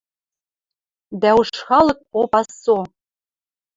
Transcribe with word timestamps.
Дӓ 1.21 1.31
уж 1.39 1.49
халык 1.65 1.99
попа 2.11 2.41
со 2.63 2.77